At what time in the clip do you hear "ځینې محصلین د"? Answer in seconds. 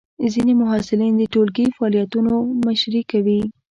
0.33-1.21